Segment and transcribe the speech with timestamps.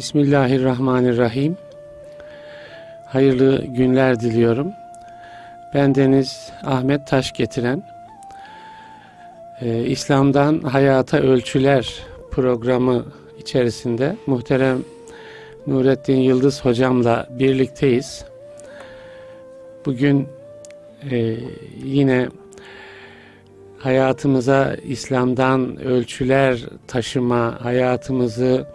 [0.00, 1.56] Bismillahirrahmanirrahim.
[3.06, 4.72] Hayırlı günler diliyorum.
[5.74, 7.82] Ben Deniz Ahmet Taş getiren
[9.60, 13.04] e, İslam'dan Hayata Ölçüler programı
[13.38, 14.78] içerisinde muhterem
[15.66, 18.24] Nurettin Yıldız hocamla birlikteyiz.
[19.86, 20.28] Bugün
[21.10, 21.36] e,
[21.84, 22.28] yine
[23.78, 28.66] hayatımıza İslam'dan ölçüler taşıma, hayatımızı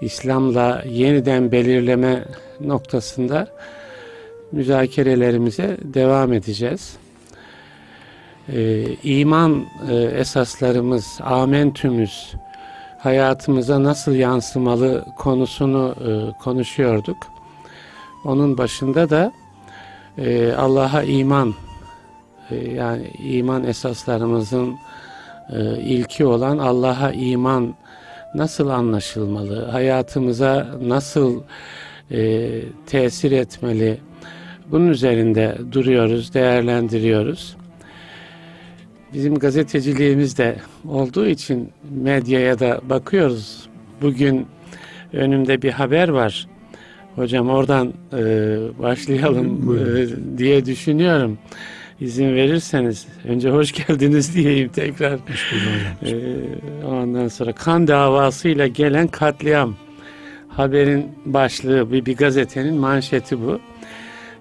[0.00, 2.24] İslam'la yeniden belirleme
[2.60, 3.48] noktasında
[4.52, 6.96] müzakerelerimize devam edeceğiz.
[8.48, 12.34] Ee, iman e, esaslarımız, amentümüz
[12.98, 17.16] hayatımıza nasıl yansımalı konusunu e, konuşuyorduk.
[18.24, 19.32] Onun başında da
[20.18, 21.54] e, Allah'a iman
[22.50, 24.74] e, yani iman esaslarımızın
[25.50, 27.74] e, ilki olan Allah'a iman
[28.34, 31.42] nasıl anlaşılmalı, hayatımıza nasıl
[32.10, 32.48] e,
[32.86, 33.98] tesir etmeli,
[34.70, 37.56] bunun üzerinde duruyoruz, değerlendiriyoruz.
[39.14, 40.56] Bizim gazeteciliğimiz de
[40.88, 43.68] olduğu için medyaya da bakıyoruz.
[44.02, 44.46] Bugün
[45.12, 46.46] önümde bir haber var.
[47.16, 48.22] Hocam oradan e,
[48.78, 51.38] başlayalım e, diye düşünüyorum.
[52.00, 55.12] İzin verirseniz önce hoş geldiniz diyeyim tekrar.
[55.12, 55.52] Hoş
[56.02, 59.76] ee, ondan sonra kan davasıyla gelen katliam
[60.48, 63.60] haberin başlığı bir, bir gazetenin manşeti bu.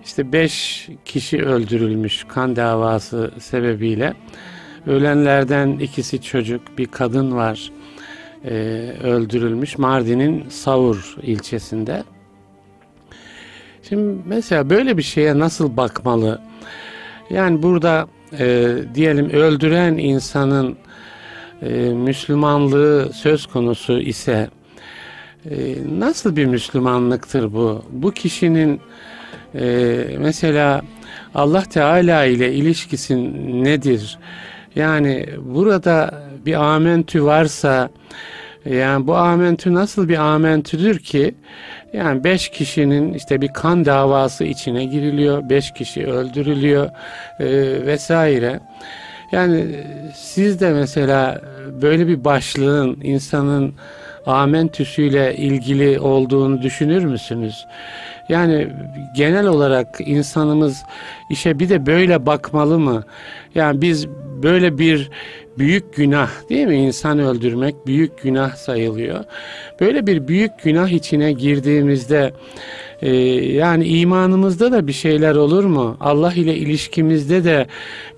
[0.05, 4.13] İşte beş kişi öldürülmüş kan davası sebebiyle.
[4.87, 7.71] Ölenlerden ikisi çocuk, bir kadın var
[8.45, 8.51] e,
[9.03, 12.03] öldürülmüş Mardin'in Savur ilçesinde.
[13.89, 16.48] Şimdi mesela böyle bir şeye nasıl bakmalı?
[17.29, 18.07] Yani burada
[18.39, 20.77] e, diyelim öldüren insanın
[21.61, 24.49] e, Müslümanlığı söz konusu ise
[25.49, 25.55] e,
[25.99, 27.83] nasıl bir Müslümanlıktır bu?
[27.89, 28.81] Bu kişinin
[29.55, 30.81] e, mesela
[31.35, 33.15] Allah Teala ile ilişkisi
[33.63, 34.19] nedir?
[34.75, 37.89] Yani burada bir amentü varsa
[38.65, 41.35] yani bu amentü nasıl bir amentüdür ki
[41.93, 46.89] yani beş kişinin işte bir kan davası içine giriliyor, beş kişi öldürülüyor
[47.39, 47.45] e,
[47.85, 48.59] vesaire.
[49.31, 49.65] Yani
[50.15, 51.41] siz de mesela
[51.81, 53.73] böyle bir başlığın insanın
[54.25, 57.65] amentüsüyle ilgili olduğunu düşünür müsünüz?
[58.29, 58.67] Yani
[59.15, 60.83] genel olarak insanımız
[61.29, 63.03] işe bir de böyle bakmalı mı?
[63.55, 64.07] Yani biz
[64.43, 65.09] böyle bir
[65.59, 66.75] büyük günah değil mi?
[66.75, 69.23] İnsan öldürmek büyük günah sayılıyor.
[69.79, 72.33] Böyle bir büyük günah içine girdiğimizde
[73.01, 73.15] e,
[73.45, 75.97] yani imanımızda da bir şeyler olur mu?
[75.99, 77.67] Allah ile ilişkimizde de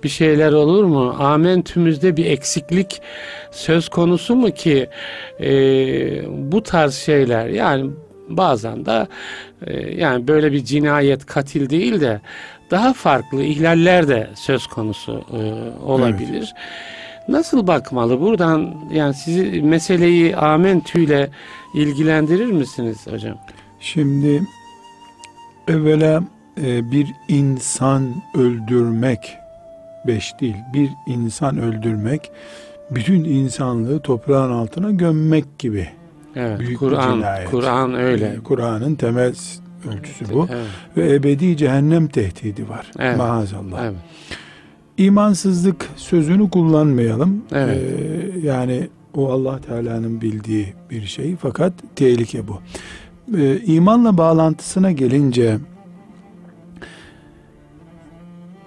[0.04, 1.16] bir şeyler olur mu?
[1.18, 3.00] Amentümüzde bir eksiklik
[3.50, 4.88] söz konusu mu ki
[5.40, 5.50] e,
[6.28, 7.90] bu tarz şeyler yani
[8.28, 9.06] bazen de
[9.66, 12.20] e, yani böyle bir cinayet katil değil de
[12.70, 15.40] daha farklı ihlaller de söz konusu e,
[15.84, 16.54] olabilir.
[16.56, 17.01] Evet.
[17.28, 18.20] Nasıl bakmalı?
[18.20, 21.30] Buradan yani sizi meseleyi amentüyle
[21.74, 23.38] ilgilendirir misiniz hocam?
[23.80, 24.42] Şimdi
[25.68, 26.22] evvela
[26.62, 29.38] e, bir insan öldürmek
[30.06, 32.30] beş değil bir insan öldürmek
[32.90, 35.88] bütün insanlığı toprağın altına gömmek gibi.
[36.36, 38.26] Evet, Büyük Kur'an Kur'an öyle.
[38.26, 39.34] E, Kur'an'ın temel
[39.90, 40.48] ölçüsü bu.
[40.52, 40.66] Evet.
[40.96, 42.90] Ve ebedi cehennem tehdidi var.
[42.98, 43.16] Evet.
[43.16, 43.84] Maazallah.
[43.84, 43.94] Evet.
[45.04, 47.42] İmansızlık sözünü kullanmayalım.
[47.52, 47.82] Evet.
[47.82, 52.58] Ee, yani o Allah Teala'nın bildiği bir şey fakat tehlike bu.
[53.38, 55.58] Ee, imanla bağlantısına gelince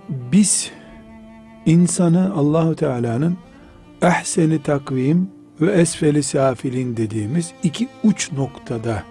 [0.09, 0.71] biz
[1.65, 3.37] insanı Allahu Teala'nın
[4.01, 5.29] ehseni takvim
[5.61, 9.03] ve esfeli safilin dediğimiz iki uç noktada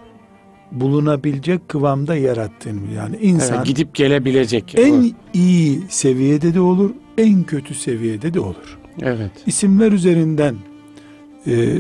[0.73, 5.05] bulunabilecek kıvamda yarattığını yani insan evet, gidip gelebilecek en o.
[5.35, 8.78] iyi seviyede de olur en kötü seviyede de olur.
[9.02, 9.31] Evet.
[9.46, 10.56] İsimler üzerinden
[11.46, 11.76] e,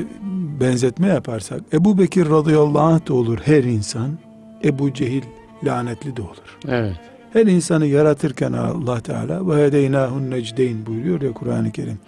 [0.60, 4.18] benzetme yaparsak Ebu Bekir radıyallahu anh da olur her insan
[4.64, 5.22] Ebu Cehil
[5.64, 6.58] lanetli de olur.
[6.68, 7.00] Evet.
[7.32, 11.98] Her insanı yaratırken Allah Teala ve hedeynâhun necdeyn buyuruyor ya Kur'an-ı Kerim.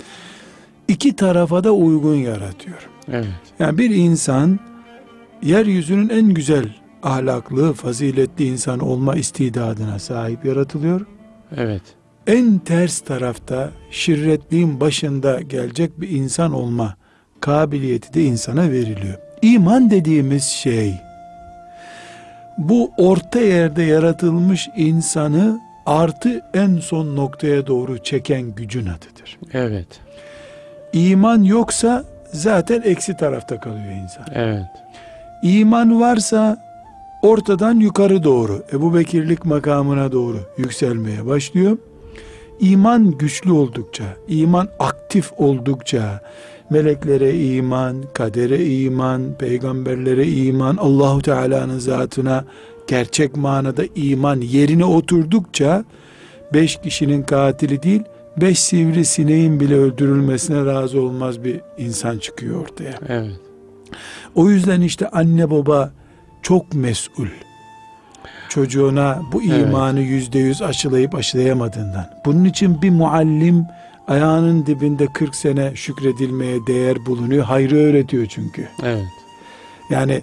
[0.89, 2.89] İki tarafa da uygun yaratıyor.
[3.09, 3.27] Evet.
[3.59, 4.59] Yani bir insan
[5.43, 11.07] yeryüzünün en güzel ahlaklı, faziletli insan olma istidadına sahip yaratılıyor.
[11.57, 11.83] Evet.
[12.27, 16.95] En ters tarafta şirretliğin başında gelecek bir insan olma
[17.41, 19.19] kabiliyeti de insana veriliyor.
[19.43, 20.95] İman dediğimiz şey
[22.59, 29.39] bu orta yerde yaratılmış insanı artı en son noktaya doğru çeken gücün adıdır.
[29.53, 29.89] Evet.
[30.93, 34.25] İman yoksa zaten eksi tarafta kalıyor insan.
[34.35, 34.67] Evet.
[35.43, 36.57] İman varsa
[37.23, 41.79] ortadan yukarı doğru Ebu Bekirlik makamına doğru yükselmeye başlıyor.
[42.61, 46.21] İman güçlü oldukça, iman aktif oldukça,
[46.71, 52.45] meleklere iman, kadere iman, peygamberlere iman, Allahu Teala'nın zatına
[52.87, 55.85] gerçek manada iman yerine oturdukça
[56.55, 58.03] beş kişinin katili değil,
[58.37, 62.95] beş sivri sineğin bile öldürülmesine razı olmaz bir insan çıkıyor ortaya.
[63.09, 63.41] Evet.
[64.35, 65.93] O yüzden işte anne baba
[66.43, 67.27] çok mesul.
[68.57, 72.07] Çocuğuna bu imanı yüzde yüz aşılayıp aşılayamadığından.
[72.25, 73.67] Bunun için bir muallim
[74.09, 77.45] ayağının dibinde 40 sene şükredilmeye değer bulunuyor.
[77.45, 78.69] Hayrı öğretiyor çünkü.
[78.83, 79.05] Evet.
[79.91, 80.23] Yani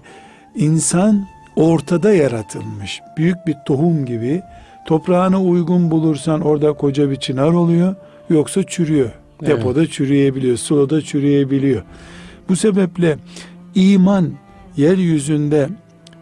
[0.55, 3.01] insan ortada yaratılmış.
[3.17, 4.41] Büyük bir tohum gibi
[4.85, 7.95] toprağına uygun bulursan orada koca bir çınar oluyor.
[8.29, 9.11] Yoksa çürüyor.
[9.43, 9.57] Evet.
[9.57, 10.57] Depoda çürüyebiliyor.
[10.57, 11.83] Sulada çürüyebiliyor.
[12.49, 13.17] Bu sebeple
[13.75, 14.31] iman
[14.77, 15.69] yeryüzünde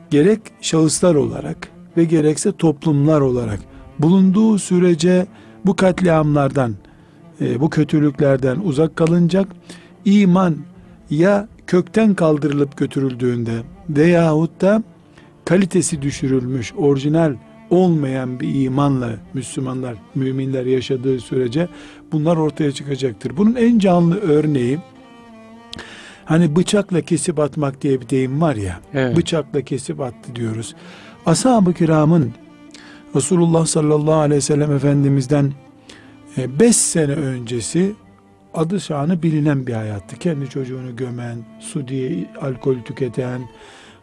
[0.10, 3.60] gerek şahıslar olarak ve gerekse toplumlar olarak
[4.00, 5.28] bulunduğu sürece
[5.66, 6.76] bu katliamlardan,
[7.42, 9.48] e, bu kötülüklerden uzak kalınacak.
[10.06, 10.58] İman
[11.10, 13.52] ya kökten kaldırılıp götürüldüğünde
[13.90, 14.84] veyahut da
[15.46, 17.36] kalitesi düşürülmüş, orijinal
[17.70, 21.68] olmayan bir imanla Müslümanlar, müminler yaşadığı sürece
[22.12, 23.38] bunlar ortaya çıkacaktır.
[23.38, 24.80] Bunun en canlı örneği
[26.26, 28.80] hani bıçakla kesip atmak diye bir deyim var ya.
[28.94, 29.18] Evet.
[29.18, 30.76] Bıçakla kesip attı diyoruz.
[31.26, 32.32] Ashab-ı kiramın
[33.16, 35.54] Resulullah sallallahu aleyhi ve sellem Efendimiz'den
[36.38, 37.94] 5 sene öncesi
[38.54, 40.16] adı şanı bilinen bir hayattı.
[40.16, 43.42] Kendi çocuğunu gömen, su diye alkol tüketen,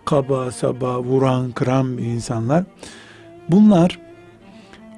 [0.04, 2.64] kaba saba vuran, kıran insanlar.
[3.48, 3.98] Bunlar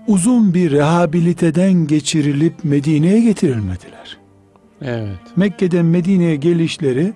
[0.07, 4.19] uzun bir rehabiliteden geçirilip Medine'ye getirilmediler.
[4.83, 5.19] Evet.
[5.37, 7.13] Mekke'den Medine'ye gelişleri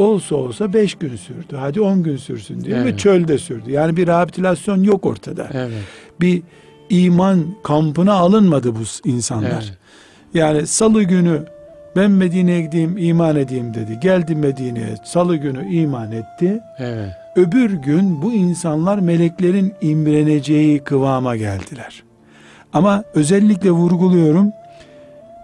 [0.00, 1.56] olsa olsa beş gün sürdü.
[1.56, 2.98] Hadi on gün sürsün diye ve Evet.
[2.98, 3.70] çölde sürdü.
[3.70, 5.48] Yani bir rehabilitasyon yok ortada.
[5.52, 5.72] Evet.
[6.20, 6.42] Bir
[6.90, 9.50] iman kampına alınmadı bu insanlar.
[9.50, 9.72] Evet.
[10.34, 11.42] Yani salı günü
[11.96, 13.98] ben Medine'ye gideyim iman edeyim dedi.
[14.00, 16.60] Geldi Medine'ye salı günü iman etti.
[16.78, 17.10] Evet.
[17.36, 22.02] Öbür gün bu insanlar meleklerin imreneceği kıvama geldiler.
[22.72, 24.52] Ama özellikle vurguluyorum.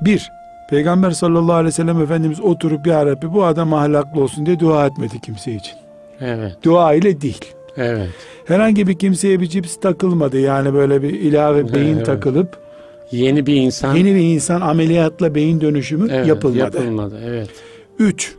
[0.01, 0.31] Bir,
[0.71, 4.87] Peygamber sallallahu aleyhi ve sellem Efendimiz oturup ya Rabbi bu adam ahlaklı olsun diye dua
[4.87, 5.75] etmedi kimse için.
[6.21, 6.57] Evet.
[6.63, 7.45] Dua ile değil.
[7.77, 8.09] Evet.
[8.45, 10.41] Herhangi bir kimseye bir cips takılmadı.
[10.41, 12.07] Yani böyle bir ilave beyin Evet.
[12.07, 12.67] takılıp
[13.13, 16.59] Yeni bir insan yeni bir insan ameliyatla beyin dönüşümü Evet, yapılmadı.
[16.59, 17.21] Yapılmadı.
[17.27, 17.49] Evet.
[17.99, 18.35] Üç,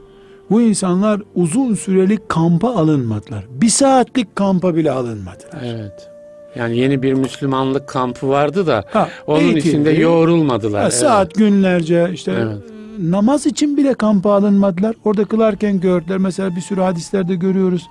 [0.50, 3.46] bu insanlar uzun süreli kampa alınmadılar.
[3.50, 5.62] Bir saatlik kampa bile alınmadılar.
[5.64, 6.10] Evet.
[6.58, 9.68] Yani yeni bir Müslümanlık kampı vardı da Ha, onun eğitildi.
[9.68, 10.80] içinde yoğrulmadılar.
[10.82, 10.94] Ha, Evet.
[10.94, 12.58] saat günlerce işte Evet.
[13.00, 14.96] namaz için bile kampa alınmadılar.
[15.06, 16.18] Orada kılarken gördüler.
[16.18, 17.90] Mesela bir sürü hadislerde görüyoruz.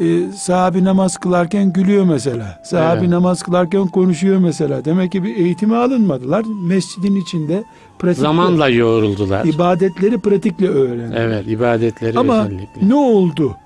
[0.00, 2.60] Ee, sahabi namaz kılarken gülüyor mesela.
[2.64, 3.08] Sahabi Evet.
[3.10, 4.84] namaz kılarken konuşuyor mesela.
[4.84, 6.44] Demek ki bir eğitime alınmadılar.
[6.66, 7.64] Mescidin içinde
[7.98, 9.44] pratikle, Zamanla yoğruldular.
[9.44, 11.20] ibadetleri pratikle öğrendiler.
[11.26, 12.88] Evet, ibadetleri Ama özellikle.
[12.88, 13.56] ne oldu?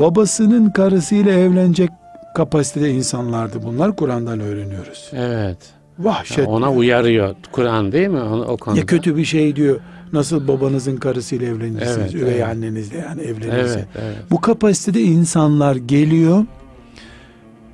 [0.00, 1.90] Babasının karısıyla evlenecek
[2.36, 3.96] kapasitede insanlardı bunlar.
[3.96, 5.10] Kur'an'dan öğreniyoruz.
[5.12, 5.58] Evet.
[5.98, 6.48] Vahşet.
[6.48, 8.20] Ona uyarıyor Kur'an değil mi?
[8.20, 8.80] O, o konuda.
[8.80, 9.80] Ya kötü bir şey diyor.
[10.12, 11.98] Nasıl babanızın karısıyla evlenirsiniz?
[11.98, 12.44] Evet, üvey evet.
[12.44, 13.76] annenizle yani evlenirsiniz.
[13.76, 14.16] Evet, evet.
[14.30, 16.44] Bu kapasitede insanlar geliyor.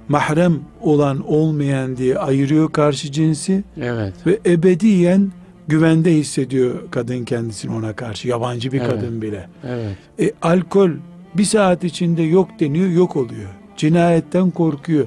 [0.08, 4.14] Mahrem olan olmayan diye ayırıyor karşı cinsi Evet.
[4.26, 5.32] ve ebediyen
[5.68, 8.28] güvende hissediyor kadın kendisini ona karşı.
[8.28, 8.90] Yabancı bir Evet.
[8.90, 9.48] kadın bile.
[9.68, 9.96] Evet.
[10.20, 10.90] E, alkol
[11.34, 13.61] bir saat içinde yok deniyor, yok oluyor.
[13.76, 15.06] Cinayetten korkuyor.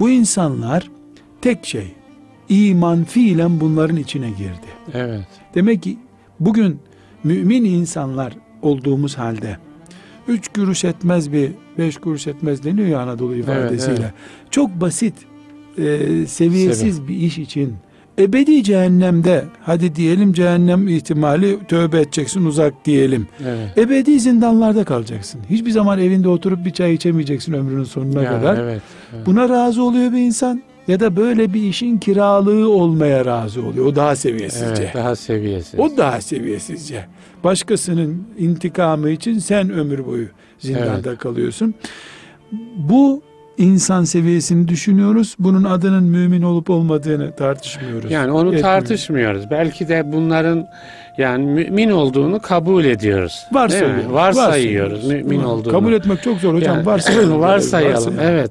[0.00, 0.90] Bu insanlar
[1.40, 1.92] tek şey,
[2.48, 4.68] iman fiilen bunların içine girdi.
[4.94, 5.26] Evet.
[5.54, 5.98] Demek ki
[6.40, 6.80] bugün
[7.24, 9.58] mümin insanlar olduğumuz halde
[10.28, 13.98] üç kuruş etmez bir beş kuruş etmez deniyor ya Anadolu ifadesiyle.
[14.00, 14.12] evet.
[14.50, 15.14] Çok basit,
[15.78, 17.74] e, seviyesiz bir iş için
[18.18, 23.28] ebedi cehennemde hadi diyelim cehennem ihtimali tövbe edeceksin uzak diyelim.
[23.46, 23.78] Evet.
[23.78, 25.40] Ebedi zindanlarda kalacaksın.
[25.50, 28.58] Hiçbir zaman evinde oturup bir çay içemeyeceksin ömrünün sonuna Yani kadar.
[28.58, 28.82] Evet.
[29.14, 29.26] evet.
[29.26, 33.86] Buna razı oluyor bir insan ya da böyle bir işin kiralığı olmaya razı oluyor.
[33.86, 34.82] O daha seviyesizce.
[34.82, 35.80] Evet, daha seviyesiz.
[35.80, 37.04] O daha seviyesizce.
[37.44, 40.26] Başkasının intikamı için sen ömür boyu
[40.58, 41.74] zindanda kalıyorsun.
[42.76, 43.22] Bu
[43.58, 45.36] insan seviyesini düşünüyoruz.
[45.38, 48.10] Bunun adının mümin olup olmadığını tartışmıyoruz.
[48.10, 48.62] Yani onu Etmiyoruz.
[48.62, 49.50] tartışmıyoruz.
[49.50, 50.66] Belki de bunların
[51.18, 53.46] Yani mümin olduğunu kabul ediyoruz.
[53.52, 55.04] Varsayıyoruz Varsayıyoruz.
[55.06, 55.48] mümin Hı.
[55.48, 55.72] olduğunu.
[55.72, 56.76] Kabul etmek çok zor hocam.
[56.76, 57.40] Yani, varsayalım.
[57.40, 57.94] varsayalım.
[57.94, 58.20] Varsayalım.
[58.22, 58.50] Evet.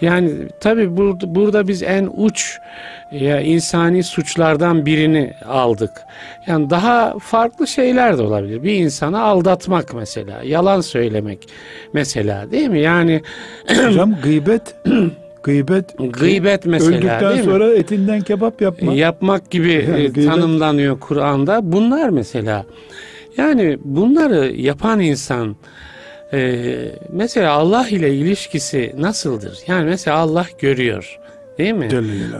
[0.00, 2.58] Yani tabii burada, burada biz en uç
[3.12, 5.90] ya insani suçlardan birini aldık.
[6.46, 8.62] Yani daha farklı şeyler de olabilir.
[8.62, 11.48] Bir insanı aldatmak mesela, yalan söylemek
[11.92, 12.80] mesela değil mi?
[12.80, 13.22] Yani
[13.86, 14.74] Hocam gıybet
[15.42, 17.44] gıybet gıybet mesela öldükten değil mi?
[17.44, 18.92] sonra etinden kebap yapma.
[18.92, 21.72] yapmak gibi Yani e, tanımlanıyor Kur'an'da.
[21.72, 22.64] Bunlar mesela
[23.36, 25.56] yani bunları yapan insan
[26.32, 26.74] e,
[27.12, 29.58] mesela Allah ile ilişkisi nasıldır?
[29.66, 31.18] Yani mesela Allah görüyor
[31.58, 31.88] değil mi?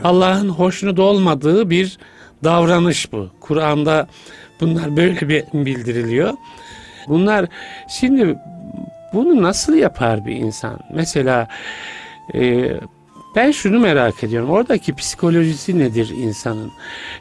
[0.03, 1.97] Allah'ın hoşnut olmadığı bir
[2.43, 3.29] davranış bu.
[3.39, 4.07] Kur'an'da
[4.61, 6.33] bunlar böyle bir bildiriliyor.
[7.07, 7.45] Bunlar
[7.89, 8.37] şimdi
[9.13, 10.79] bunu nasıl yapar bir insan?
[10.93, 11.47] Mesela
[12.35, 12.71] e,
[13.35, 14.49] ben şunu merak ediyorum.
[14.49, 16.71] Oradaki psikolojisi nedir insanın?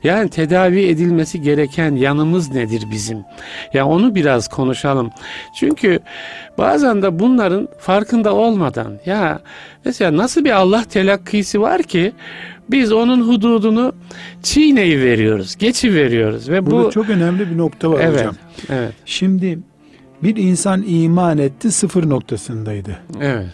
[0.05, 3.19] Yani tedavi edilmesi gereken yanımız nedir bizim?
[3.75, 5.11] Ya onu biraz konuşalım.
[5.57, 5.99] Çünkü
[6.59, 9.41] bazen de bunların farkında olmadan ya
[9.85, 12.13] mesela nasıl bir Allah telakkisi var ki
[12.71, 13.93] biz onun hududunu
[14.43, 18.35] çiğneyi veriyoruz, geçi veriyoruz ve Burada bu çok önemli bir nokta var evet, hocam.
[18.71, 19.59] evet, Şimdi
[20.23, 22.99] bir insan iman etti sıfır noktasındaydı.
[23.21, 23.47] evet,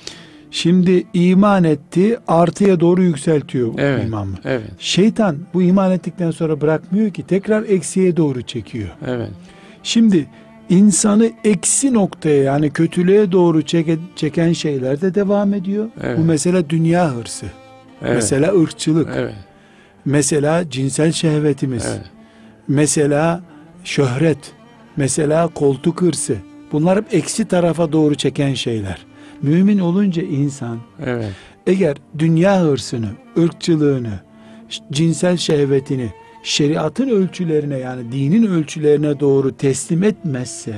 [0.55, 4.05] Şimdi iman etti artıya doğru yükseltiyor Evet.
[4.05, 4.35] imamı.
[4.45, 8.89] evet, Şeytan bu iman ettikten sonra bırakmıyor ki tekrar eksiye doğru çekiyor.
[9.07, 9.29] evet,
[9.83, 10.27] Şimdi
[10.69, 15.89] insanı eksi noktaya yani kötülüğe doğru çeke- çeken şeyler de devam ediyor.
[16.03, 16.19] Evet.
[16.19, 17.47] Bu mesela dünya hırsı,
[18.03, 19.35] evet, mesela ırkçılık, evet,
[20.05, 22.07] mesela cinsel şehvetimiz, evet,
[22.69, 23.41] mesela
[23.85, 24.53] şöhret,
[24.97, 26.37] mesela koltuk hırsı.
[26.73, 29.07] Bunlar hep eksi tarafa doğru çeken şeyler.
[29.45, 31.33] Mümin olunca insan evet,
[31.67, 33.09] eğer dünya hırsını,
[33.39, 34.21] ırkçılığını,
[34.93, 40.75] cinsel şehvetini şeriatın ölçülerine yani dinin ölçülerine doğru teslim etmezse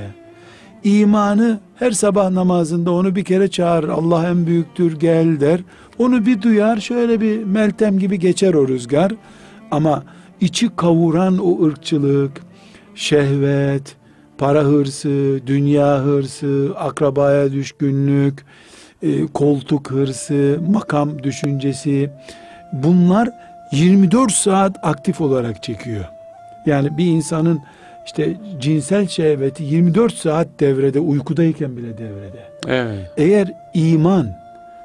[0.83, 3.89] imanı her sabah namazında onu bir kere çağırır.
[3.89, 5.59] Allah en büyüktür gel der.
[5.97, 9.11] Onu bir duyar şöyle bir meltem gibi geçer o rüzgar.
[9.71, 10.03] Ama
[10.41, 12.41] içi kavuran o ırkçılık,
[12.95, 13.95] şehvet,
[14.37, 18.45] para hırsı, dünya hırsı, akrabaya düşkünlük,
[19.03, 22.09] e, koltuk hırsı, makam düşüncesi
[22.73, 23.29] bunlar
[23.71, 26.05] 24 saat aktif olarak çekiyor.
[26.65, 27.59] Yani bir insanın
[28.05, 32.49] işte cinsel şehveti 24 saat devrede uykudayken bile devrede.
[32.67, 34.27] evet, Eğer iman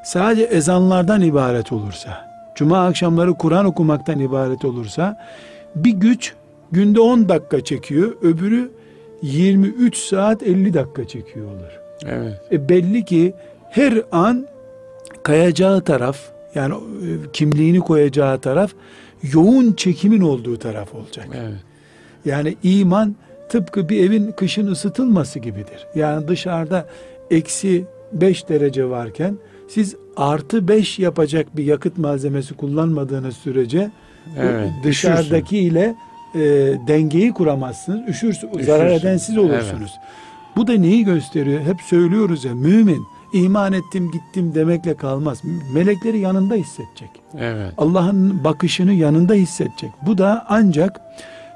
[0.05, 5.17] sadece ezanlardan ibaret olursa, cuma akşamları Kur'an okumaktan ibaret olursa
[5.75, 6.35] bir güç
[6.73, 8.71] günde 10 dakika çekiyor, öbürü
[9.23, 11.81] 23 saat 50 dakika çekiyor olur.
[12.07, 13.35] evet, E belli ki
[13.71, 14.47] her an
[15.23, 16.19] kayacağı taraf
[16.55, 18.73] yani e, kimliğini koyacağı taraf
[19.33, 21.29] yoğun çekimin olduğu taraf olacak.
[21.35, 21.53] evet,
[22.25, 23.17] Yani iman
[23.49, 25.87] tıpkı bir evin kışın ısıtılması gibidir.
[25.95, 26.87] Yani dışarıda
[27.31, 29.39] eksi 5 derece varken
[29.69, 33.91] siz artı 5 yapacak bir yakıt malzemesi kullanmadığınız sürece
[34.39, 34.71] evet.
[34.85, 35.95] dışarıdaki ile
[36.35, 36.41] e,
[36.87, 38.09] dengeyi kuramazsınız.
[38.09, 38.67] Üşürsünüz.
[38.67, 39.99] Zarar eden siz olursunuz.
[40.57, 41.61] Bu da neyi gösteriyor?
[41.61, 45.43] Hep söylüyoruz ya mümin iman ettim gittim demekle kalmaz.
[45.75, 47.11] Melekleri yanında hissedecek.
[47.39, 49.91] Evet, Allah'ın bakışını yanında hissedecek.
[50.07, 51.01] Bu da ancak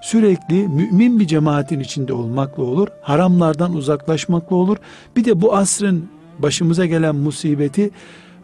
[0.02, 2.88] sürekli mümin bir cemaatin içinde olmakla olur.
[3.02, 4.76] Haramlardan uzaklaşmakla olur.
[5.16, 7.90] Bir de bu asrın başımıza gelen musibeti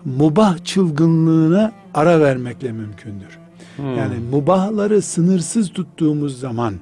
[0.04, 3.41] mubah çılgınlığına ara vermekle mümkündür.
[3.76, 3.96] Hmm.
[3.96, 6.74] Yani mubahları sınırsız tuttuğumuz zaman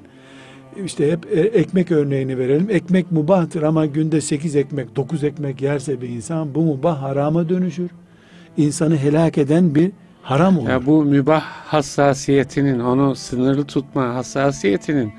[0.85, 2.67] işte hep e, ekmek örneğini verelim.
[2.69, 7.89] Ekmek mubahtır ama günde 8 ekmek, 9 ekmek yerse bir insan bu mubah harama dönüşür.
[8.57, 10.69] İnsanı helak eden bir haram olur.
[10.69, 15.13] Ya bu mübah hassasiyetinin, onu sınırlı tutma hassasiyetinin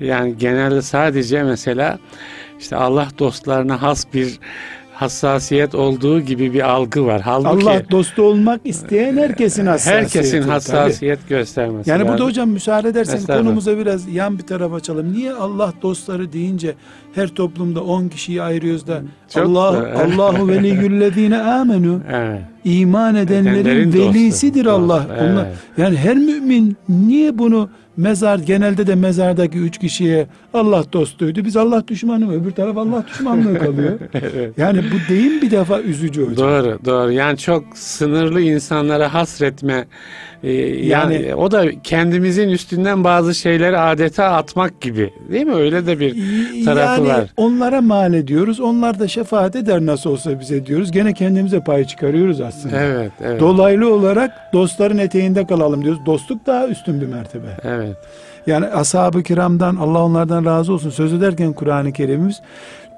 [0.00, 1.98] yani genelde sadece mesela
[2.60, 4.38] işte Allah dostlarına has bir
[5.02, 7.20] hassasiyet olduğu gibi bir algı var.
[7.20, 10.02] Halbuki Allah dostu olmak isteyen herkesin hassasiyeti.
[10.04, 10.50] herkesin tabii.
[10.50, 12.26] hassasiyet göstermesi Yani burada lazım.
[12.26, 15.12] hocam müsaade edersen konumuza biraz yan bir tarafa açalım.
[15.12, 16.74] Niye Allah dostları deyince
[17.14, 19.02] her toplumda 10 kişiyi ayırıyoruz da
[19.34, 19.66] Çok Allah
[20.04, 22.40] Allahu veliyyüllezine amenu Evet.
[22.64, 25.06] iman edenlerin Edenlerin velisidir Dostu, Allah.
[25.20, 25.56] Onlar, evet.
[25.78, 31.44] yani her mümin niye bunu mezar genelde de mezardaki üç kişiye Allah dostuydu.
[31.44, 32.34] Biz Allah düşmanı mı?
[32.34, 33.98] Öbür taraf Allah düşmanlığı kalıyor.
[34.56, 36.36] Yani bu deyim bir defa üzücü hocam.
[36.36, 37.12] Doğru, doğru.
[37.12, 39.84] Yani çok sınırlı insanlara hasretme
[40.42, 45.10] e, yani, Yani- o da kendimizin üstünden bazı şeyleri adeta atmak gibi.
[45.32, 45.54] Değil mi?
[45.54, 46.14] Öyle de bir
[46.64, 47.24] tarafı yani var.
[47.36, 48.60] onlara mal ediyoruz.
[48.60, 50.90] Onlar da şefaat eder nasıl olsa bize diyoruz.
[50.92, 52.76] Gene kendimize pay çıkarıyoruz aslında.
[52.80, 53.40] Evet, evet.
[53.40, 56.00] Dolaylı olarak dostların eteğinde kalalım diyoruz.
[56.06, 57.46] Dostluk daha üstün bir mertebe.
[57.64, 57.96] evet.
[58.46, 62.40] Yani ashab-ı kiramdan Allah onlardan razı olsun söz ederken Kur'an-ı Kerim'imiz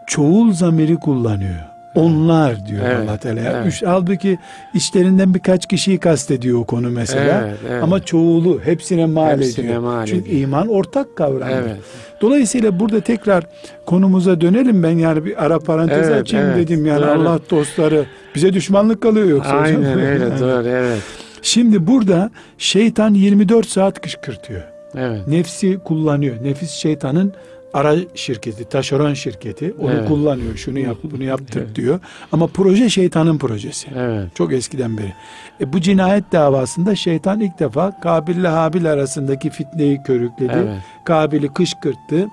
[0.07, 1.74] çoğul zamiri kullanıyor.
[1.95, 3.41] Onlar diyor Evet, Allah Teala.
[3.41, 3.67] evet.
[3.67, 4.39] Üç, halbuki
[4.75, 7.45] içlerinden birkaç kişiyi kastediyor o konu mesela.
[7.47, 7.83] Evet, evet.
[7.83, 9.81] Ama çoğulu hepsine mal Hepsine ediyor.
[9.81, 10.43] mal Çünkü ediyor.
[10.43, 11.47] iman ortak kavramdır.
[11.57, 11.77] Evet.
[12.21, 13.45] Dolayısıyla burada tekrar
[13.87, 16.57] konumuza dönelim ben yani bir ara parantez Evet, açayım evet.
[16.69, 17.11] dedim yani Doğru.
[17.11, 19.63] Allah dostları bize düşmanlık kalıyor yoksa hocam.
[19.83, 20.41] Aynen öyle Yani.
[20.41, 20.99] doğru evet.
[21.43, 24.63] Şimdi burada şeytan 24 saat kışkırtıyor.
[24.99, 25.29] Evet.
[25.29, 26.37] Nefsi kullanıyor.
[26.43, 27.33] Nefis şeytanın
[27.75, 29.75] ara şirketi, taşeron şirketi.
[29.79, 30.09] Onu Evet.
[30.09, 30.57] kullanıyor.
[30.57, 31.75] Şunu yap, bunu yaptır Evet.
[31.77, 32.01] diyor.
[32.33, 33.89] Ama proje şeytanın projesi.
[33.97, 34.37] Evet.
[34.37, 35.13] Çok eskiden beri.
[35.61, 40.53] E, bu cinayet davasında şeytan ilk defa Kabil ile Habil arasındaki fitneyi körükledi.
[40.57, 40.79] Evet.
[41.05, 42.27] Kabil'i kışkırttı.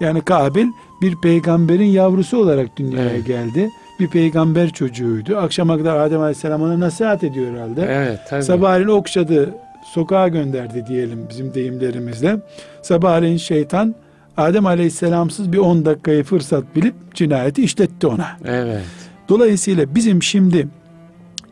[0.00, 0.66] Yani Kabil
[1.02, 3.26] bir peygamberin yavrusu olarak dünyaya Evet.
[3.26, 3.68] geldi.
[4.00, 5.36] Bir peygamber çocuğuydu.
[5.36, 7.86] Akşama kadar Adem Aleyhisselam ona nasihat ediyor herhalde.
[7.90, 8.42] Evet tabii.
[8.42, 9.54] Sabahleyin okşadı,
[9.92, 12.36] sokağa gönderdi diyelim bizim deyimlerimizle.
[12.82, 13.94] Sabahleyin şeytan
[14.36, 18.36] Adem Aleyhisselamsız bir 10 dakikayı fırsat bilip cinayeti işletti ona.
[18.44, 18.84] Evet.
[19.28, 20.68] Dolayısıyla bizim şimdi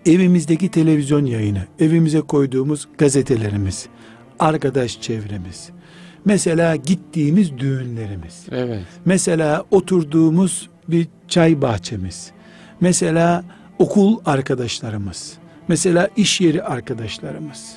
[0.06, 3.86] evimizdeki televizyon yayını, evimize koyduğumuz gazetelerimiz,
[4.38, 5.70] arkadaş çevremiz,
[6.24, 8.84] mesela gittiğimiz düğünlerimiz, Evet.
[9.04, 12.30] mesela oturduğumuz bir çay bahçemiz,
[12.80, 13.44] mesela
[13.78, 15.32] okul arkadaşlarımız,
[15.68, 17.74] mesela iş yeri arkadaşlarımız,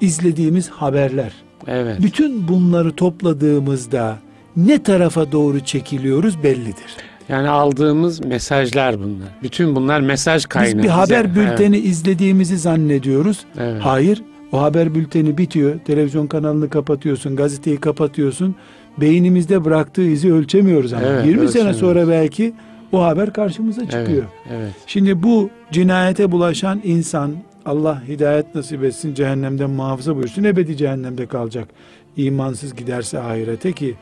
[0.00, 1.32] izlediğimiz haberler,
[1.66, 2.02] Evet.
[2.02, 4.18] bütün bunları topladığımızda
[4.56, 6.96] ne tarafa doğru çekiliyoruz bellidir.
[7.28, 9.28] Yani aldığımız mesajlar bunlar.
[9.42, 10.76] Bütün bunlar mesaj kaynağı.
[10.76, 13.44] Biz bir haber bülteni izlediğimizi zannediyoruz.
[13.58, 13.80] Evet.
[13.84, 15.78] Hayır, o haber bülteni bitiyor.
[15.84, 18.54] Televizyon kanalını kapatıyorsun, gazeteyi kapatıyorsun.
[18.98, 21.06] Beynimizde bıraktığı izi ölçemiyoruz ama.
[21.06, 22.54] Evet, 20 sene sonra belki
[22.92, 23.92] o haber karşımıza Evet.
[23.92, 24.24] çıkıyor.
[24.50, 24.72] Evet.
[24.86, 27.32] Şimdi bu cinayete bulaşan insan
[27.66, 31.68] Allah hidayet nasip etsin cehennemden muhafaza buyursun ebedi cehennemde kalacak.
[32.16, 33.94] İmansız giderse ahirete ki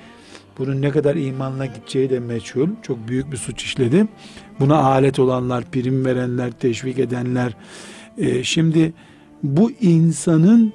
[0.59, 2.69] bunun ne kadar imanla gideceği de meçhul.
[2.83, 4.07] Çok büyük bir suç işledi.
[4.61, 7.57] Buna alet olanlar, prim verenler, teşvik edenler.
[8.19, 8.93] Ee, şimdi
[9.43, 10.73] bu insanın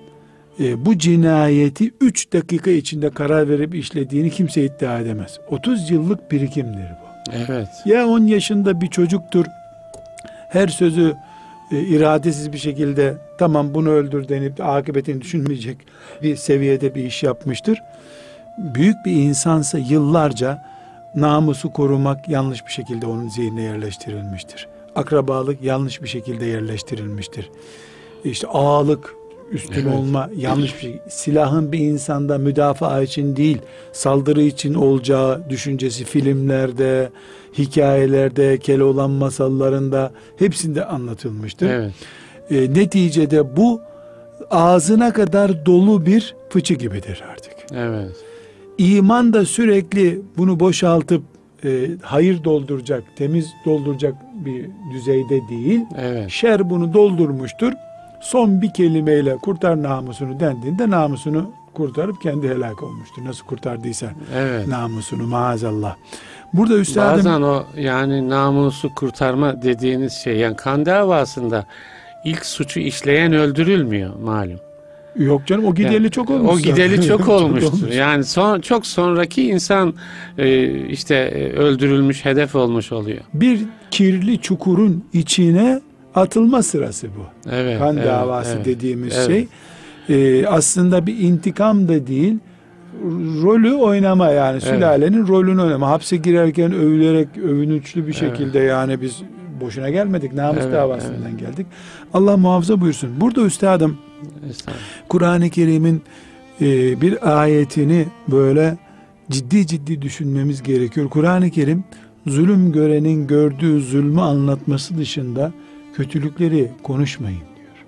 [0.60, 5.40] e, bu cinayeti 3 dakika içinde karar verip işlediğini kimse iddia edemez.
[5.50, 7.34] 30 yıllık birikimdir bu.
[7.34, 7.68] Evet.
[7.86, 9.46] Ya 10 yaşında bir çocuktur.
[10.50, 11.16] Her sözü
[11.72, 15.78] e, iradesiz bir şekilde tamam bunu öldür denip de akıbetini düşünmeyecek
[16.24, 17.80] bir seviyede bir iş yapmıştır.
[18.58, 20.64] Büyük bir insansa yıllarca
[21.16, 24.68] namusu korumak yanlış bir şekilde onun zihnine yerleştirilmiştir.
[24.96, 27.50] Akrabalık yanlış bir şekilde yerleştirilmiştir.
[28.24, 29.16] İşte ağalık,
[29.52, 29.96] üstün Evet.
[29.96, 31.00] olma yanlış bir şey.
[31.10, 33.58] Silahın bir insanda müdafaa için değil,
[33.92, 37.10] saldırı için olacağı düşüncesi filmlerde,
[37.58, 41.70] hikayelerde, Keloğlan masallarında hepsinde anlatılmıştır.
[41.70, 41.94] Evet.
[42.52, 43.82] E, neticede bu
[44.52, 47.54] ağzına kadar dolu bir fıçı gibidir artık.
[47.74, 48.27] Evet.
[48.78, 51.24] İman da sürekli bunu boşaltıp
[51.64, 55.82] e, hayır dolduracak, temiz dolduracak bir düzeyde değil.
[55.98, 56.30] Evet.
[56.30, 57.74] Şer bunu doldurmuştur.
[58.22, 63.26] Son bir kelimeyle kurtar namusunu dendiğinde namusunu kurtarıp kendi helak olmuştur.
[63.26, 64.68] Nasıl kurtardıysa Evet.
[64.68, 65.96] namusunu maazallah.
[66.54, 71.66] Burada üstadım Bazen o yani namusu kurtarma dediğiniz şey yani kan davasında
[72.26, 74.60] ilk suçu işleyen öldürülmüyor malum.
[75.18, 76.52] Yok canım o gideli Yani çok olmuş.
[76.54, 77.74] O gideli çok olmuştur.
[77.74, 77.96] olmuş.
[77.96, 79.94] Yani son çok sonraki insan
[80.38, 83.20] e, işte e, öldürülmüş hedef olmuş oluyor.
[83.34, 83.60] Bir
[83.92, 85.82] kirli çukurun içine
[86.16, 87.50] atılma sırası bu.
[87.52, 87.80] Evet.
[87.80, 88.66] kan evet, davası evet.
[88.66, 89.28] dediğimiz Evet.
[89.28, 89.48] şey
[90.10, 92.36] e, aslında bir intikam da değil
[93.42, 99.22] rolü oynama yani sülalenin rolünü oynama hapse girerken övülerek övünüçlü bir şekilde yani biz
[99.62, 101.68] boşuna gelmedik namus Evet, davasından geldik
[102.14, 103.98] Allah muhafaza buyursun burada üstadım.
[105.10, 106.02] Kur'an-ı Kerim'in
[106.62, 108.78] e, bir ayetini böyle
[109.32, 111.84] ciddi ciddi düşünmemiz gerekiyor Kur'an-ı Kerim
[112.28, 115.52] zulüm görenin gördüğü zulmü anlatması dışında
[115.94, 117.86] kötülükleri konuşmayın diyor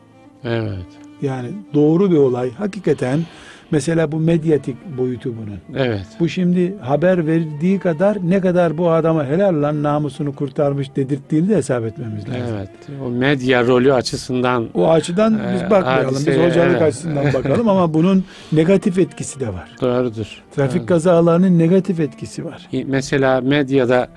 [0.56, 0.86] Evet.
[1.22, 2.52] yani doğru bir olay.
[2.52, 3.26] Hakikaten
[3.72, 5.84] mesela bu medyatik boyutu bunun.
[5.86, 6.06] Evet.
[6.20, 11.56] Bu şimdi haber verdiği kadar ne kadar bu adama helal lan namusunu kurtarmış dedirttiğini de
[11.56, 12.56] hesap etmemiz lazım.
[12.58, 12.70] Evet.
[13.06, 16.10] O medya rolü açısından O açıdan Ee, biz bakmayalım.
[16.10, 16.82] Biz hadiseye, hocalık evet.
[16.82, 19.70] açısından bakalım ama bunun negatif etkisi de var.
[19.82, 20.44] doğrudur.
[20.56, 20.86] Trafik Evet.
[20.90, 22.68] kazalarının negatif etkisi var.
[22.86, 24.08] Mesela medyada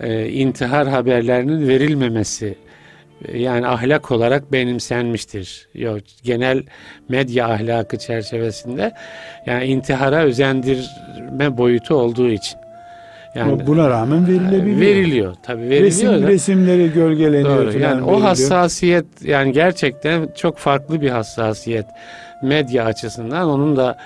[0.00, 2.54] e, intihar haberlerinin verilmemesi
[3.34, 5.68] yani ahlak olarak benimsenmiştir.
[5.74, 6.62] Yok genel
[7.08, 8.92] medya ahlakı çerçevesinde
[9.46, 12.58] yani intihara özendirme boyutu olduğu için.
[13.34, 14.80] Yani Ama buna rağmen verilebiliyor.
[14.80, 15.82] Veriliyor tabii veriliyor.
[15.82, 16.28] Resim, da.
[16.28, 17.78] resimleri gölgeleniyor Doğru.
[17.78, 21.86] Yani o hassasiyet yani gerçekten çok farklı bir hassasiyet
[22.42, 23.96] medya açısından onun da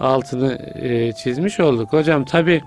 [0.00, 1.92] altını e, çizmiş olduk.
[1.92, 2.62] Hocam tabii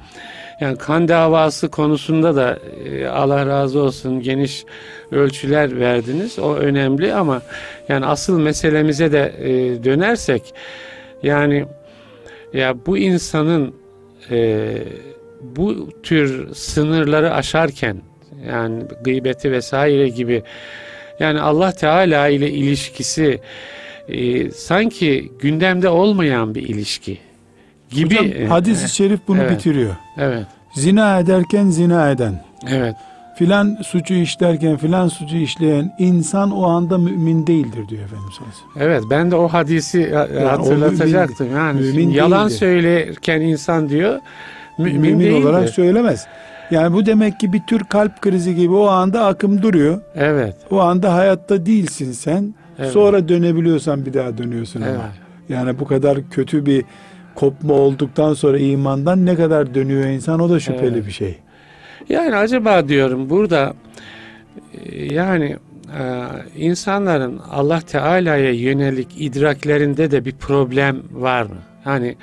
[0.62, 4.66] yani kan davası konusunda da e, Allah razı olsun geniş
[5.12, 6.40] ölçüler verdiniz.
[6.40, 7.42] O önemli ama
[7.90, 10.54] yani asıl meselemize de e, dönersek
[11.24, 11.66] yani
[12.54, 13.76] ya bu insanın
[14.32, 14.70] e,
[15.42, 18.02] bu tür sınırları aşarken
[18.48, 20.44] yani gıybeti vesaire gibi
[21.20, 23.40] yani Allah Teala ile ilişkisi
[24.08, 27.29] e, sanki gündemde olmayan bir ilişki
[27.90, 28.16] gibi.
[28.16, 29.96] Hocam, hadis-i şerif bunu evet, bitiriyor.
[30.18, 30.46] Evet.
[30.74, 32.44] Zina ederken zina eden.
[32.68, 32.96] Evet.
[33.36, 38.36] Filan suçu işlerken filan suçu işleyen insan o anda mümin değildir diyor Efendimiz
[38.76, 41.48] Evet ben de o hadisi yani hatırlatacaktım.
[41.48, 42.60] Mümin, yani mümin yalan değildir.
[42.60, 44.20] söylerken insan diyor
[44.78, 45.44] mümin, mümin değildir.
[45.44, 46.28] olarak söylemez.
[46.72, 50.02] Yani bu demek ki bir tür kalp krizi gibi o anda akım duruyor.
[50.16, 50.56] Evet.
[50.72, 52.54] O anda hayatta değilsin sen.
[52.80, 52.92] Evet.
[52.92, 54.96] Sonra dönebiliyorsan bir daha dönüyorsun evet.
[54.96, 55.10] ama.
[55.50, 56.86] Yani bu kadar kötü bir
[57.40, 61.06] kopma olduktan sonra imandan ne kadar dönüyor insan o da şüpheli evet.
[61.06, 61.38] bir şey.
[62.10, 63.74] Yani acaba diyorum burada
[64.74, 65.58] e, yani
[66.00, 66.04] e,
[66.58, 71.58] insanların Allah Teala'ya yönelik idraklerinde de bir problem var mı?
[71.84, 72.16] Hani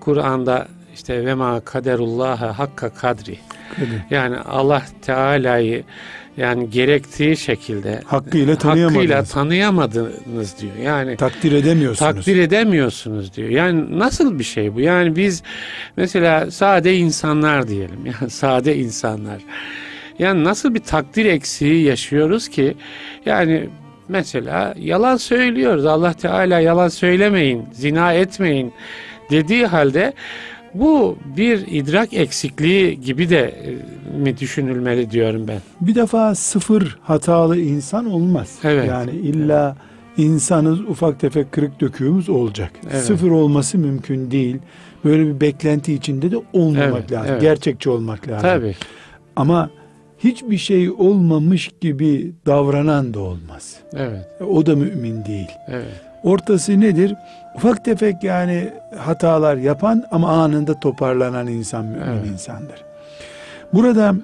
[0.00, 3.38] Kur'an'da işte ve ma kaderullaha hakka kadri.
[4.10, 5.84] Yani Allah Teala'yı
[6.36, 8.96] yani gerektiği şekilde hakkıyla tanıyamadınız.
[8.96, 10.76] Hakkıyla tanıyamadınız diyor.
[10.82, 12.14] Yani takdir edemiyorsunuz.
[12.14, 13.48] Takdir edemiyorsunuz diyor.
[13.48, 14.80] Yani nasıl bir şey bu?
[14.80, 15.42] Yani biz
[15.96, 18.06] mesela sade insanlar diyelim.
[18.20, 19.42] Yani sade insanlar.
[20.18, 22.74] Yani nasıl bir takdir eksiği yaşıyoruz ki
[23.26, 23.68] yani
[24.08, 25.86] mesela yalan söylüyoruz.
[25.86, 28.72] Allah Teala yalan söylemeyin, zina etmeyin
[29.30, 30.12] dediği halde
[30.74, 35.58] bu bir idrak eksikliği gibi de e, mi düşünülmeli diyorum ben.
[35.80, 38.58] Bir defa sıfır hatalı insan olmaz.
[38.64, 38.88] Evet.
[38.88, 39.76] Yani illa
[40.16, 42.70] insanız ufak tefek kırık döküğümüz olacak.
[42.90, 43.04] Evet.
[43.04, 44.56] Sıfır olması mümkün değil.
[45.04, 47.30] Böyle bir beklenti içinde de olmamak evet, lazım.
[47.32, 47.42] Evet.
[47.42, 48.48] Gerçekçi olmak lazım.
[48.48, 48.74] Tabii.
[49.36, 49.70] Ama
[50.18, 53.76] hiçbir şey olmamış gibi davranan da olmaz.
[53.92, 54.26] Evet.
[54.48, 55.50] O da mümin değil.
[55.68, 56.13] Evet.
[56.24, 57.14] Ortası nedir?
[57.54, 62.26] Ufak tefek yani hatalar yapan ama anında toparlanan insan mümin evet.
[62.26, 62.84] insandır.
[63.72, 64.14] Burada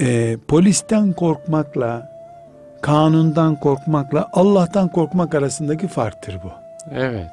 [0.00, 2.12] e, polisten korkmakla,
[2.82, 6.50] kanundan korkmakla Allah'tan korkmak arasındaki farktır bu.
[6.94, 7.26] Evet.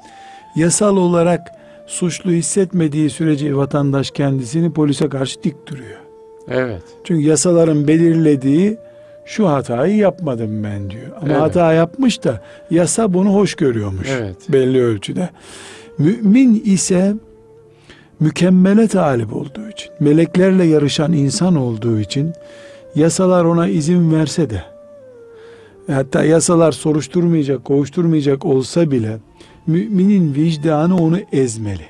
[0.56, 1.52] Yasal olarak
[1.88, 6.00] suçlu hissetmediği sürece vatandaş kendisini polise karşı dik duruyor.
[6.48, 6.84] Evet.
[7.04, 8.78] Çünkü yasaların belirlediği
[9.26, 11.12] şu hatayı yapmadım ben diyor.
[11.22, 11.42] Ama evet.
[11.42, 14.36] hata yapmış da yasa bunu hoş görüyormuş evet.
[14.50, 15.30] belli ölçüde.
[15.98, 17.14] Mümin ise
[18.20, 22.34] mükemmele talip olduğu için, meleklerle yarışan insan olduğu için
[22.96, 24.64] yasalar ona izin verse de
[25.92, 29.18] hatta yasalar soruşturmayacak, kovuşturmayacak olsa bile
[29.68, 31.86] müminin vicdanı onu ezmeli.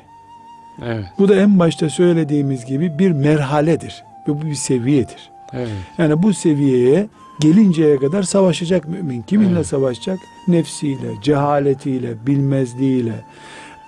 [0.86, 1.06] Evet.
[1.20, 5.32] Bu da en başta söylediğimiz gibi bir merhaledir ve bu bir seviyedir.
[5.54, 5.70] Evet.
[5.98, 7.08] Yani bu seviyeye
[7.40, 9.22] gelinceye kadar savaşacak mümin.
[9.22, 9.68] Kiminle evet.
[9.68, 10.20] savaşacak?
[10.48, 13.26] Nefsiyle, cehaletiyle, bilmezliğiyle,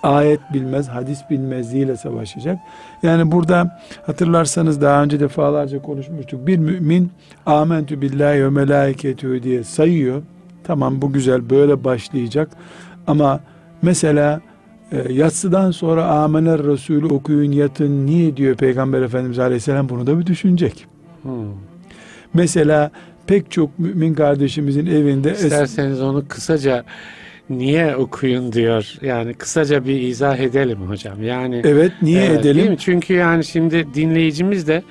[0.04, 2.60] ayet bilmez, hadis bilmezliğiyle savaşacak.
[3.04, 6.48] Yani burada hatırlarsanız daha önce defalarca konuşmuştuk.
[6.48, 7.12] Bir mümin
[7.46, 10.22] amentü billahi ve melaiketü diye sayıyor.
[10.64, 12.50] Tamam bu güzel böyle başlayacak.
[13.08, 13.40] Ama
[13.82, 14.42] mesela
[14.92, 20.26] e, yatsıdan sonra amener Resulü okuyun yatın niye diyor Peygamber Efendimiz Aleyhisselam bunu da bir
[20.26, 20.88] düşünecek.
[21.22, 21.32] Hmm.
[22.34, 22.92] Mesela
[23.28, 26.84] pek çok mümin kardeşimizin evinde isterseniz onu kısaca
[27.50, 28.94] niye okuyun diyor.
[29.02, 31.24] Yani kısaca bir izah edelim hocam.
[31.24, 32.58] Yani Evet, niye evet, edelim?
[32.58, 32.78] Değil mi?
[32.78, 34.84] Çünkü yani şimdi dinleyicimiz de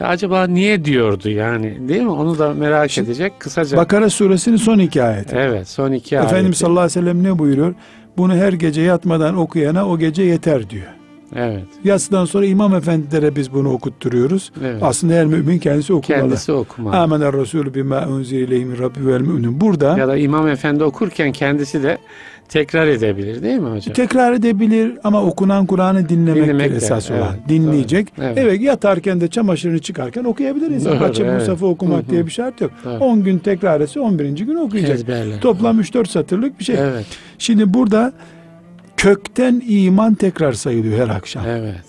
[0.00, 2.10] ya acaba niye diyordu yani değil mi?
[2.10, 3.76] Onu da merak Şimdi, edecek kısaca.
[3.76, 5.36] Bakara suresinin son iki ayeti.
[5.36, 6.34] Evet, son iki ayeti.
[6.34, 7.74] Efendimiz sallallahu aleyhi ve sellem ne buyuruyor?
[8.16, 10.99] Bunu her gece yatmadan okuyana o gece yeter diyor.
[11.36, 11.64] Evet.
[11.84, 14.52] Yatsıdan sonra imam efendilere biz bunu okutturuyoruz.
[14.64, 14.82] Evet.
[14.82, 16.22] Aslında her mümin kendisi okumalı.
[16.22, 16.96] Kendisi okumalı.
[16.96, 19.60] Amener Resulü bima unzileyhim rabbi vel mü'minun.
[19.60, 21.98] Burada ya da imam efendi okurken kendisi de
[22.50, 23.94] tekrar edebilir değil mi hocam?
[23.94, 27.20] Tekrar edebilir ama okunan Kur'an'ı dinlemek, dinlemek esas olan.
[27.20, 28.08] Evet, Dinleyecek.
[28.18, 28.38] Evet.
[28.38, 30.92] evet yatarken de çamaşırını çıkarken okuyabilir insan.
[30.92, 31.40] Doğru, Açıp evet.
[31.40, 32.10] Musaf'ı okumak Hı-hı.
[32.10, 32.70] diye bir şart yok.
[32.84, 32.98] Doğru.
[32.98, 34.30] 10 gün tekrar etse 11.
[34.30, 34.94] gün okuyacak.
[34.94, 35.40] Ezberler.
[35.40, 36.76] Toplam 3-4 satırlık bir şey.
[36.78, 37.06] Evet.
[37.38, 38.12] Şimdi burada
[39.00, 41.44] kökten iman tekrar sayılıyor her akşam.
[41.46, 41.84] Evet.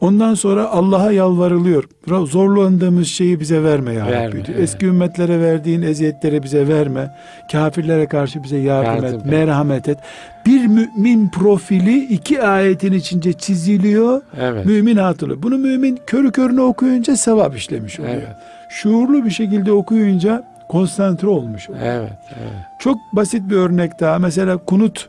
[0.00, 1.84] Ondan sonra Allah'a yalvarılıyor.
[2.26, 4.60] Zorlandığımız şeyi bize verme ya Verme, Rabbi evet.
[4.60, 7.14] Eski ümmetlere verdiğin eziyetleri bize verme.
[7.52, 9.32] Kafirlere karşı bize yardım, Yardım et, et.
[9.32, 9.98] merhamet et.
[10.46, 14.22] Bir mümin profili iki ayetin içince çiziliyor.
[14.40, 14.66] Evet.
[14.66, 15.42] Mümin hatırlıyor.
[15.42, 18.14] Bunu mümin körü körüne okuyunca sevap işlemiş oluyor.
[18.14, 18.36] Evet.
[18.70, 21.84] Şuurlu bir şekilde okuyunca konsantre olmuş oluyor.
[21.84, 22.12] Evet.
[22.40, 22.52] Evet.
[22.80, 24.18] Çok basit bir örnek daha.
[24.18, 25.08] Mesela kunut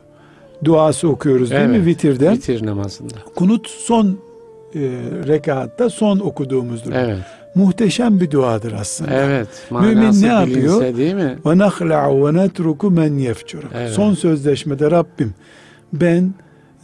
[0.64, 1.86] duası okuyoruz değil mi Evet.
[1.86, 2.30] vitirde?
[2.30, 3.14] Vitir namazında.
[3.34, 4.06] Kunut son
[4.74, 4.80] e,
[5.26, 6.92] rekatta son okuduğumuzdur.
[6.92, 7.18] Evet.
[7.54, 9.10] Muhteşem bir duadır aslında.
[9.14, 9.48] Evet.
[9.70, 10.96] Mümin ne yapıyor?
[10.96, 11.38] Değil mi?
[11.46, 13.62] Ve nahla'u ve netruku men yefcur.
[13.74, 13.90] Evet.
[13.90, 15.34] Son sözleşmede Rabbim
[15.92, 16.34] ben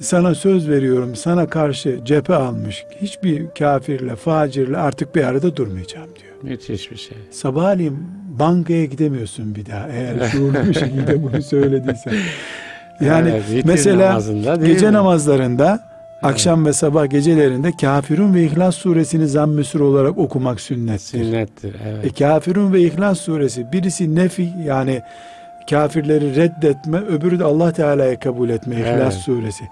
[0.01, 6.53] sana söz veriyorum sana karşı cephe almış hiçbir kafirle facirle artık bir arada durmayacağım diyor.
[6.53, 7.17] Müthiş bir şey.
[7.31, 7.99] Sabahleyin
[8.39, 12.15] bankaya gidemiyorsun bir daha eğer şuurlu bir şekilde bunu söylediysen.
[13.01, 14.93] Yani Evet, vitir mesela namazında gece mi?
[14.93, 15.81] namazlarında
[16.23, 21.25] akşam ve sabah gecelerinde Kafirun ve İhlas suresini zamm-ı olarak okumak sünnettir.
[21.25, 21.77] Sünnettir.
[21.89, 22.05] Evet.
[22.05, 25.03] E, Kafirun ve İhlas suresi birisi nefi yani
[25.71, 29.25] kafirleri reddetme öbürü de Allah Teala'yı kabul etme İhlas Evet.
[29.25, 29.65] suresi.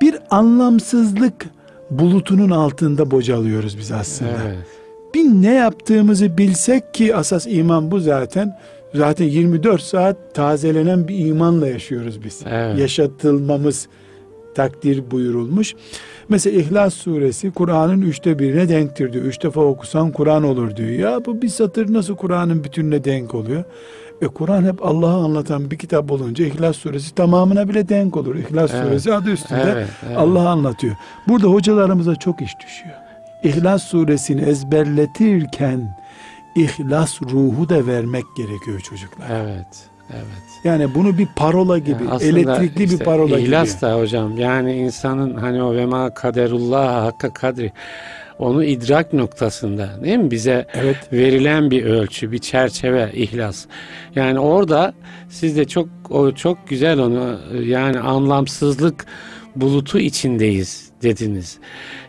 [0.00, 1.46] Bir anlamsızlık
[1.90, 4.30] bulutunun altında bocalıyoruz biz aslında.
[4.46, 4.58] Evet.
[5.14, 8.58] Bir ne yaptığımızı bilsek ki asas iman bu zaten.
[8.94, 12.40] Zaten 24 saat tazelenen bir imanla yaşıyoruz biz.
[12.50, 12.78] Evet.
[12.78, 13.88] Yaşatılmamız
[14.54, 15.74] takdir buyurulmuş.
[16.28, 19.24] Mesela İhlas suresi Kur'an'ın üçte birine denktir diyor.
[19.24, 20.88] Üç defa okusan Kur'an olur diyor.
[20.90, 23.64] Ya bu bir satır nasıl Kur'an'ın bütününe denk oluyor?
[24.22, 28.34] E Kur'an hep Allah'ı anlatan bir kitap olunca İhlas suresi tamamına bile denk olur.
[28.34, 28.84] İhlas Evet.
[28.86, 30.16] suresi adı üstünde Evet, evet.
[30.16, 30.94] Allah'ı anlatıyor.
[31.28, 32.94] Burada hocalarımıza çok iş düşüyor.
[33.44, 35.96] İhlas suresini ezberletirken
[36.56, 39.26] İhlas ruhu da vermek gerekiyor çocuklar.
[39.30, 39.92] Evet.
[40.14, 40.64] Evet.
[40.64, 43.48] Yani bunu bir parola gibi, Yani elektrikli işte bir parola gibi.
[43.48, 47.72] İhlas da hocam yani insanın hani o vema kaderullah hakka kadri
[48.38, 50.96] onu idrak noktasında değil mi bize Evet.
[51.12, 53.64] verilen bir ölçü, bir çerçeve ihlas.
[54.14, 54.94] Yani orada
[55.28, 59.06] siz de çok o çok güzel onu yani anlamsızlık
[59.56, 61.58] bulutu içindeyiz dediniz.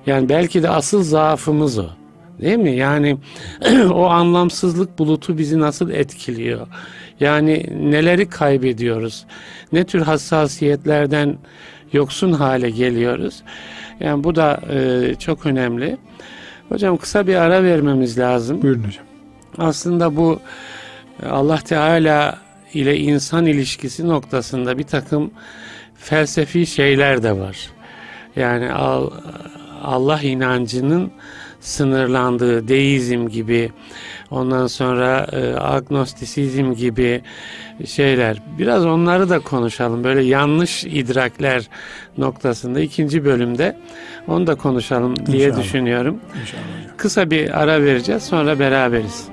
[0.06, 1.86] Yani belki de asıl zaafımız o.
[2.42, 2.72] Değil mi?
[2.76, 3.18] Yani
[3.94, 6.68] o anlamsızlık bulutu bizi nasıl etkiliyor?
[7.20, 9.26] Yani neleri kaybediyoruz?
[9.72, 11.38] Ne tür hassasiyetlerden
[11.94, 13.44] yoksun hale geliyoruz?
[14.00, 15.98] Yani bu da e, çok önemli.
[16.70, 18.62] Hocam kısa bir ara vermemiz lazım.
[18.62, 19.06] Buyurun hocam.
[19.58, 20.40] Aslında bu
[21.24, 22.38] e, Allah Teala
[22.74, 25.32] ile insan ilişkisi noktasında bir takım
[25.96, 27.58] felsefi şeyler de var.
[28.36, 29.12] Yani Al-
[29.84, 31.12] Allah inancının
[31.64, 33.72] sınırlandığı deizm gibi
[34.32, 37.22] ondan sonra e, agnostisizm gibi
[37.86, 38.42] şeyler.
[38.60, 40.04] Biraz onları da konuşalım.
[40.04, 41.70] Böyle yanlış idrakler
[42.18, 43.78] noktasında ikinci bölümde
[44.28, 45.64] onu da konuşalım diye İnşallah.
[45.64, 46.20] düşünüyorum.
[46.42, 46.62] İnşallah.
[46.98, 49.28] Kısa bir ara vereceğiz sonra beraberiz.